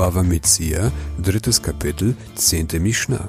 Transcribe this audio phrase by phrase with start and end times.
[0.00, 0.90] Bava Metzia,
[1.22, 3.28] drittes Kapitel, zehnte Mishnah.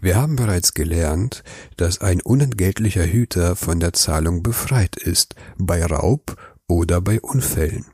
[0.00, 1.44] Wir haben bereits gelernt,
[1.76, 6.36] dass ein unentgeltlicher Hüter von der Zahlung befreit ist, bei Raub
[6.66, 7.84] oder bei Unfällen.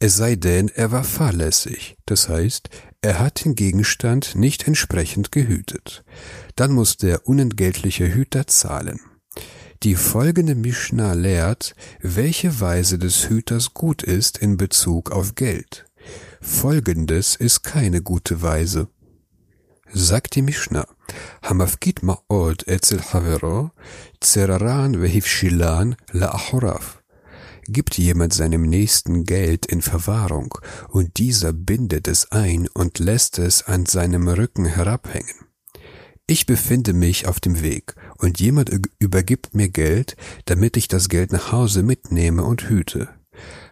[0.00, 2.68] Es sei denn, er war fahrlässig, das heißt,
[3.00, 6.02] er hat den Gegenstand nicht entsprechend gehütet.
[6.56, 8.98] Dann muss der unentgeltliche Hüter zahlen.
[9.84, 15.86] Die folgende Mishnah lehrt, welche Weise des Hüters gut ist in Bezug auf Geld.
[16.41, 18.87] Folgendes ist keine gute Weise.
[19.93, 20.87] Sagt die Mishnah,
[21.43, 23.67] המפקיד מאוד אצל חברו,
[24.21, 26.81] צררן והפשילן לאחוריו.
[27.67, 30.53] Gibt jemand seinem Nächsten Geld in Verwahrung,
[30.89, 35.47] und dieser bindet es ein und lässt es an seinem Rücken herabhängen.
[36.27, 41.31] Ich befinde mich auf dem Weg, und jemand übergibt mir Geld, damit ich das Geld
[41.31, 43.09] nach Hause mitnehme und hüte.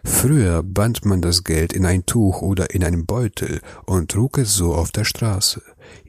[0.03, 4.55] Früher band man das Geld in ein Tuch oder in einen Beutel und trug es
[4.55, 5.61] so auf der Straße.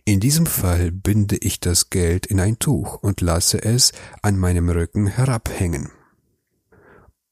[0.05, 4.69] In diesem Fall binde ich das Geld in ein Tuch und lasse es an meinem
[4.69, 5.91] Rücken herabhängen.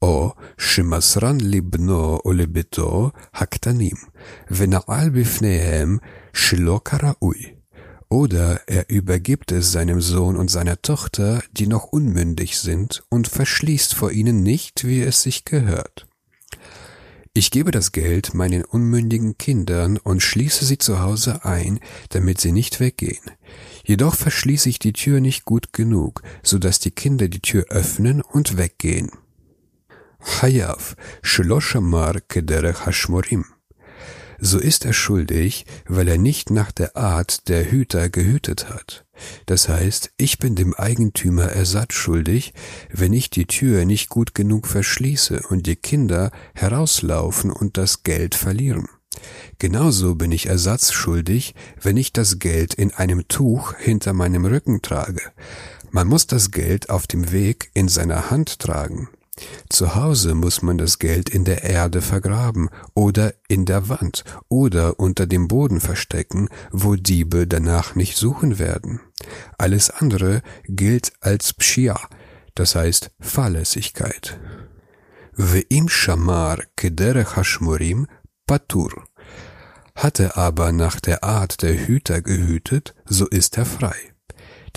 [0.01, 3.99] O Shimasran libno ulibito haktanim,
[4.49, 6.01] vena vena'al bifnehem
[6.33, 7.59] shilokaraui.
[8.09, 13.95] Oder er übergibt es seinem Sohn und seiner Tochter, die noch unmündig sind, und verschließt
[13.95, 16.08] vor ihnen nicht, wie es sich gehört.
[17.39, 22.51] Ich gebe das Geld meinen unmündigen Kindern und schließe sie zu Hause ein, damit sie
[22.51, 23.23] nicht weggehen.
[23.85, 28.23] Jedoch verschließe ich die Tür nicht gut genug, so dass die Kinder die Tür öffnen
[28.23, 29.13] und weggehen.
[30.19, 33.45] Hayav, Shloshamar Kederech Hashmorim
[34.41, 39.05] so ist er schuldig, weil er nicht nach der Art der Hüter gehütet hat.
[39.47, 42.53] Das heißt, ich bin dem Eigentümer Ersatz schuldig,
[42.91, 48.35] wenn ich die Tür nicht gut genug verschließe und die Kinder herauslaufen und das Geld
[48.35, 48.89] verlieren.
[49.59, 54.83] Genauso bin ich Ersatz schuldig, wenn ich das Geld in einem Tuch hinter meinem Rücken
[54.83, 55.23] trage.
[55.91, 59.09] Man muss das Geld auf dem Weg in seiner Hand tragen.
[59.69, 64.99] Zu Hause muss man das Geld in der Erde vergraben oder in der Wand oder
[64.99, 69.01] unter dem Boden verstecken, wo Diebe danach nicht suchen werden.
[69.59, 71.99] Alles andere gilt als Pshia,
[72.55, 74.39] das heißt Fahrlässigkeit.
[75.37, 78.07] Ve'im shamar kederech hashmorim
[78.47, 79.05] patur.
[79.95, 83.97] Hat er aber nach der Art der Hüter gehütet, so ist er frei.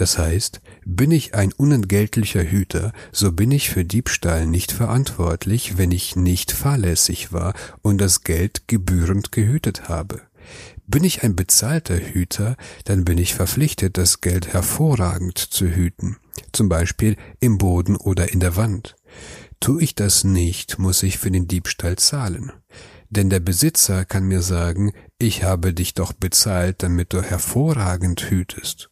[0.02, 5.92] Das heißt, bin ich ein unentgeltlicher Hüter, so bin ich für Diebstahl nicht verantwortlich, wenn
[5.92, 7.54] ich nicht fahrlässig war
[7.84, 10.22] und das Geld gebührend gehütet habe.
[10.88, 16.18] Bin ich ein bezahlter Hüter, dann bin ich verpflichtet, das Geld hervorragend zu hüten,
[16.52, 18.96] zum Beispiel im Boden oder in der Wand.
[19.60, 22.52] Tu ich das nicht, muss ich für den Diebstahl zahlen.
[23.12, 28.91] Denn der Besitzer kann mir sagen, ich habe dich doch bezahlt, damit du hervorragend hütest.